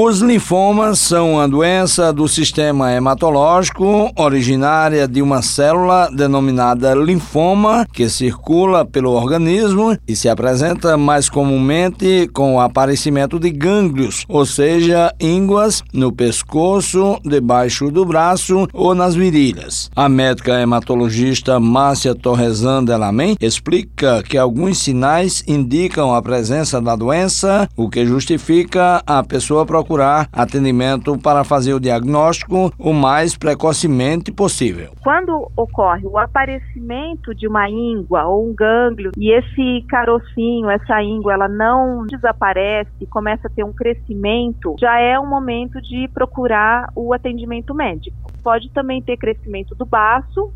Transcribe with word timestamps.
Os 0.00 0.20
linfomas 0.20 1.00
são 1.00 1.32
uma 1.32 1.48
doença 1.48 2.12
do 2.12 2.28
sistema 2.28 2.92
hematológico 2.92 4.12
originária 4.14 5.08
de 5.08 5.20
uma 5.20 5.42
célula 5.42 6.08
denominada 6.08 6.94
linfoma 6.94 7.84
que 7.92 8.08
circula 8.08 8.84
pelo 8.84 9.10
organismo 9.10 9.98
e 10.06 10.14
se 10.14 10.28
apresenta 10.28 10.96
mais 10.96 11.28
comumente 11.28 12.30
com 12.32 12.54
o 12.54 12.60
aparecimento 12.60 13.40
de 13.40 13.50
gânglios, 13.50 14.24
ou 14.28 14.46
seja, 14.46 15.12
ínguas 15.18 15.82
no 15.92 16.12
pescoço, 16.12 17.18
debaixo 17.24 17.90
do 17.90 18.04
braço 18.04 18.68
ou 18.72 18.94
nas 18.94 19.16
virilhas. 19.16 19.90
A 19.96 20.08
médica 20.08 20.60
hematologista 20.60 21.58
Márcia 21.58 22.14
Torresan 22.14 22.84
Delamen 22.84 23.36
explica 23.40 24.22
que 24.22 24.38
alguns 24.38 24.78
sinais 24.78 25.42
indicam 25.48 26.14
a 26.14 26.22
presença 26.22 26.80
da 26.80 26.94
doença, 26.94 27.68
o 27.76 27.90
que 27.90 28.06
justifica 28.06 29.02
a 29.04 29.24
pessoa 29.24 29.66
procurar 29.66 29.87
procurar 29.88 30.28
atendimento 30.30 31.16
para 31.16 31.42
fazer 31.42 31.72
o 31.72 31.80
diagnóstico 31.80 32.70
o 32.78 32.92
mais 32.92 33.36
precocemente 33.36 34.30
possível. 34.30 34.92
Quando 35.02 35.50
ocorre 35.56 36.06
o 36.06 36.18
aparecimento 36.18 37.34
de 37.34 37.48
uma 37.48 37.70
íngua 37.70 38.24
ou 38.26 38.50
um 38.50 38.54
gânglio 38.54 39.12
e 39.16 39.32
esse 39.32 39.86
carocinho, 39.88 40.68
essa 40.68 41.02
íngua, 41.02 41.32
ela 41.32 41.48
não 41.48 42.04
desaparece, 42.06 43.06
começa 43.08 43.48
a 43.48 43.50
ter 43.50 43.64
um 43.64 43.72
crescimento, 43.72 44.76
já 44.78 45.00
é 45.00 45.18
um 45.18 45.26
momento 45.26 45.80
de 45.80 46.06
procurar 46.12 46.90
o 46.94 47.14
atendimento 47.14 47.74
médico. 47.74 48.30
Pode 48.42 48.70
também 48.70 49.00
ter 49.00 49.16
crescimento 49.16 49.74
do 49.74 49.86
baço 49.86 50.52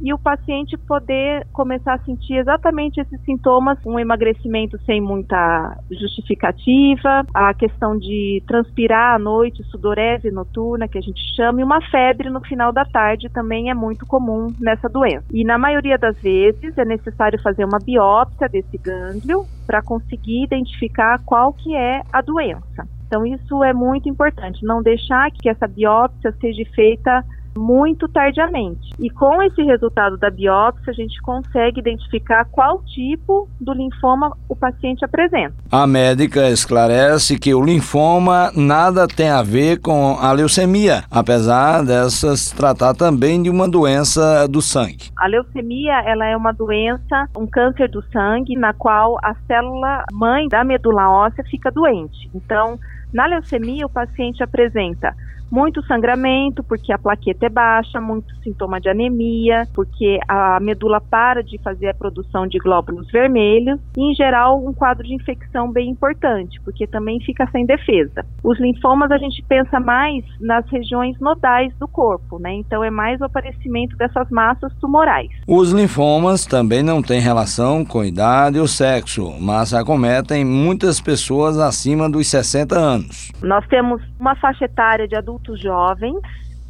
e 0.00 0.12
o 0.12 0.18
paciente 0.18 0.76
poder 0.76 1.46
começar 1.52 1.94
a 1.94 2.04
sentir 2.04 2.34
exatamente 2.34 3.00
esses 3.00 3.20
sintomas, 3.24 3.78
um 3.84 3.98
emagrecimento 3.98 4.78
sem 4.84 5.00
muita 5.00 5.76
justificativa, 5.90 7.24
a 7.34 7.52
questão 7.54 7.96
de 7.96 8.42
transpirar 8.46 9.14
à 9.14 9.18
noite, 9.18 9.62
sudorese 9.64 10.30
noturna, 10.30 10.88
que 10.88 10.98
a 10.98 11.02
gente 11.02 11.20
chama, 11.34 11.60
e 11.60 11.64
uma 11.64 11.80
febre 11.90 12.30
no 12.30 12.40
final 12.40 12.72
da 12.72 12.84
tarde 12.84 13.28
também 13.28 13.70
é 13.70 13.74
muito 13.74 14.06
comum 14.06 14.48
nessa 14.58 14.88
doença. 14.88 15.24
E 15.30 15.44
na 15.44 15.58
maioria 15.58 15.98
das 15.98 16.16
vezes 16.20 16.76
é 16.78 16.84
necessário 16.84 17.40
fazer 17.42 17.64
uma 17.64 17.78
biópsia 17.78 18.48
desse 18.48 18.78
gânglio 18.78 19.44
para 19.66 19.82
conseguir 19.82 20.44
identificar 20.44 21.20
qual 21.24 21.52
que 21.52 21.74
é 21.74 22.02
a 22.12 22.20
doença. 22.20 22.88
Então 23.06 23.26
isso 23.26 23.64
é 23.64 23.72
muito 23.72 24.08
importante, 24.08 24.64
não 24.64 24.80
deixar 24.80 25.32
que 25.32 25.48
essa 25.48 25.66
biópsia 25.66 26.32
seja 26.40 26.62
feita 26.72 27.24
muito 27.60 28.08
tardiamente. 28.08 28.90
E 28.98 29.10
com 29.10 29.42
esse 29.42 29.62
resultado 29.62 30.16
da 30.16 30.30
biópsia, 30.30 30.90
a 30.90 30.94
gente 30.94 31.20
consegue 31.20 31.78
identificar 31.78 32.46
qual 32.46 32.82
tipo 32.84 33.48
do 33.60 33.74
linfoma 33.74 34.34
o 34.48 34.56
paciente 34.56 35.04
apresenta. 35.04 35.54
A 35.70 35.86
médica 35.86 36.48
esclarece 36.48 37.38
que 37.38 37.54
o 37.54 37.62
linfoma 37.62 38.50
nada 38.56 39.06
tem 39.06 39.28
a 39.28 39.42
ver 39.42 39.80
com 39.80 40.16
a 40.18 40.32
leucemia, 40.32 41.04
apesar 41.10 41.84
dessas 41.84 42.50
tratar 42.50 42.94
também 42.94 43.42
de 43.42 43.50
uma 43.50 43.68
doença 43.68 44.48
do 44.48 44.62
sangue. 44.62 45.10
A 45.18 45.26
leucemia, 45.26 46.00
ela 46.06 46.26
é 46.26 46.36
uma 46.36 46.52
doença, 46.52 47.28
um 47.36 47.46
câncer 47.46 47.90
do 47.90 48.02
sangue, 48.10 48.56
na 48.56 48.72
qual 48.72 49.18
a 49.22 49.34
célula 49.46 50.04
mãe 50.12 50.48
da 50.48 50.64
medula 50.64 51.10
óssea 51.10 51.44
fica 51.44 51.70
doente. 51.70 52.30
Então, 52.34 52.78
na 53.12 53.26
leucemia, 53.26 53.86
o 53.86 53.90
paciente 53.90 54.42
apresenta 54.42 55.14
muito 55.50 55.84
sangramento, 55.86 56.62
porque 56.62 56.92
a 56.92 56.98
plaqueta 56.98 57.46
é 57.46 57.48
baixa, 57.48 58.00
muito 58.00 58.32
sintoma 58.42 58.80
de 58.80 58.88
anemia, 58.88 59.66
porque 59.74 60.18
a 60.28 60.60
medula 60.60 61.00
para 61.00 61.42
de 61.42 61.58
fazer 61.58 61.88
a 61.88 61.94
produção 61.94 62.46
de 62.46 62.58
glóbulos 62.58 63.10
vermelhos, 63.10 63.80
e 63.96 64.12
em 64.12 64.14
geral 64.14 64.64
um 64.64 64.72
quadro 64.72 65.06
de 65.06 65.14
infecção 65.14 65.70
bem 65.70 65.90
importante, 65.90 66.60
porque 66.64 66.86
também 66.86 67.18
fica 67.20 67.48
sem 67.50 67.66
defesa. 67.66 68.24
Os 68.44 68.60
linfomas 68.60 69.10
a 69.10 69.18
gente 69.18 69.42
pensa 69.48 69.80
mais 69.80 70.24
nas 70.40 70.64
regiões 70.70 71.18
nodais 71.18 71.74
do 71.78 71.88
corpo, 71.88 72.38
né? 72.38 72.52
Então 72.54 72.84
é 72.84 72.90
mais 72.90 73.20
o 73.20 73.24
aparecimento 73.24 73.96
dessas 73.96 74.30
massas 74.30 74.72
tumorais. 74.80 75.30
Os 75.46 75.72
linfomas 75.72 76.46
também 76.46 76.82
não 76.82 77.02
têm 77.02 77.20
relação 77.20 77.84
com 77.84 78.04
idade 78.04 78.58
ou 78.58 78.68
sexo, 78.68 79.34
mas 79.40 79.74
acometem 79.74 80.44
muitas 80.44 81.00
pessoas 81.00 81.58
acima 81.58 82.08
dos 82.08 82.28
60 82.28 82.78
anos. 82.78 82.99
Nós 83.42 83.66
temos 83.68 84.02
uma 84.18 84.34
faixa 84.36 84.64
etária 84.64 85.08
de 85.08 85.16
adultos 85.16 85.60
jovens, 85.60 86.20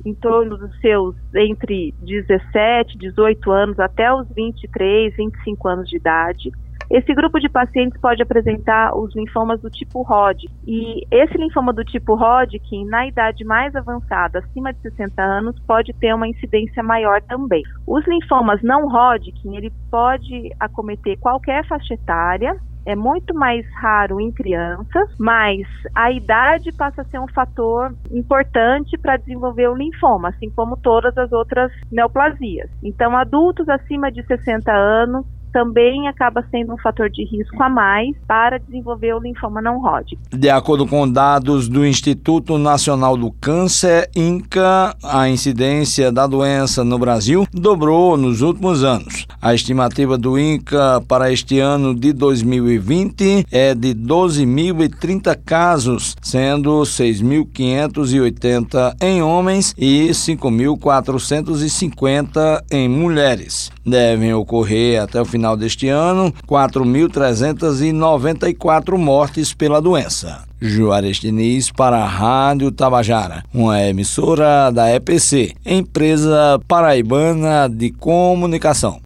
em 0.04 0.14
torno 0.14 0.56
dos 0.56 0.78
seus 0.80 1.14
entre 1.34 1.94
17, 2.00 2.96
18 2.96 3.50
anos 3.50 3.78
até 3.78 4.12
os 4.12 4.28
23, 4.34 5.14
25 5.16 5.68
anos 5.68 5.88
de 5.88 5.96
idade. 5.96 6.50
Esse 6.91 7.14
grupo 7.14 7.38
de 7.38 7.48
pacientes 7.48 8.00
pode 8.00 8.20
apresentar 8.20 8.96
os 8.96 9.14
linfomas 9.14 9.60
do 9.60 9.70
tipo 9.70 10.02
Hodgkin. 10.02 10.48
E 10.66 11.06
esse 11.08 11.38
linfoma 11.38 11.72
do 11.72 11.84
tipo 11.84 12.14
Hodgkin, 12.16 12.84
na 12.86 13.06
idade 13.06 13.44
mais 13.44 13.76
avançada, 13.76 14.41
acima 14.41 14.72
de 14.72 14.80
60 14.80 15.22
anos, 15.22 15.56
pode 15.60 15.92
ter 15.92 16.12
uma 16.12 16.26
incidência 16.26 16.82
maior 16.82 17.22
também. 17.22 17.62
Os 17.86 18.04
linfomas 18.08 18.60
não 18.62 18.88
Hodgkin, 18.88 19.56
ele 19.56 19.72
pode 19.88 20.50
acometer 20.58 21.16
qualquer 21.20 21.64
faixa 21.68 21.94
etária, 21.94 22.58
é 22.86 22.96
muito 22.96 23.34
mais 23.34 23.64
raro 23.80 24.20
em 24.20 24.32
crianças, 24.32 25.08
mas 25.18 25.60
a 25.94 26.10
idade 26.10 26.72
passa 26.72 27.02
a 27.02 27.04
ser 27.04 27.18
um 27.18 27.28
fator 27.28 27.94
importante 28.10 28.96
para 28.98 29.16
desenvolver 29.16 29.68
o 29.68 29.74
linfoma, 29.74 30.28
assim 30.30 30.50
como 30.50 30.76
todas 30.76 31.16
as 31.16 31.30
outras 31.32 31.70
neoplasias. 31.91 32.70
Então, 32.82 33.16
adultos 33.16 33.68
acima 33.68 34.10
de 34.10 34.24
60 34.24 34.72
anos 34.72 35.26
também 35.53 36.09
acaba 36.09 36.44
sendo 36.50 36.75
um 36.75 36.78
fator 36.78 37.09
de 37.11 37.25
risco 37.25 37.62
a 37.62 37.69
mais 37.69 38.16
para 38.27 38.59
desenvolver 38.59 39.15
o 39.15 39.21
linfoma 39.21 39.61
não 39.61 39.78
Hodgkin. 39.78 40.19
De 40.31 40.49
acordo 40.49 40.87
com 40.87 41.11
dados 41.11 41.69
do 41.69 41.84
Instituto 41.87 42.56
Nacional 42.59 43.16
do 43.16 43.33
Câncer, 43.33 44.09
INCA, 44.15 44.94
a 45.03 45.28
incidência 45.28 46.12
da 46.12 46.27
doença 46.27 46.84
no 46.84 46.99
Brasil 46.99 47.47
dobrou 47.53 48.16
nos 48.16 48.43
últimos 48.43 48.84
anos. 48.84 49.27
A 49.41 49.55
estimativa 49.55 50.19
do 50.19 50.39
INCA 50.39 51.03
para 51.06 51.33
este 51.33 51.59
ano 51.59 51.94
de 51.94 52.12
2020 52.12 53.47
é 53.50 53.75
de 53.75 53.94
12.030 53.94 55.39
casos, 55.44 56.16
sendo 56.22 56.83
6.580 56.83 58.94
em 59.00 59.22
homens 59.22 59.75
e 59.77 60.10
5.450 60.10 62.62
em 62.71 62.89
mulheres. 62.89 63.72
Devem 63.84 64.33
ocorrer 64.34 65.03
até 65.03 65.21
o 65.21 65.25
final 65.41 65.56
deste 65.56 65.89
ano 65.89 66.33
4.394 66.47 68.99
mortes 68.99 69.55
pela 69.55 69.81
doença. 69.81 70.45
Juarez 70.61 71.17
Diniz 71.17 71.71
para 71.71 71.97
a 71.97 72.06
Rádio 72.06 72.71
Tabajara, 72.71 73.43
uma 73.53 73.83
emissora 73.83 74.71
da 74.71 74.95
EPC, 74.95 75.55
empresa 75.65 76.61
paraibana 76.69 77.67
de 77.67 77.91
comunicação. 77.91 78.99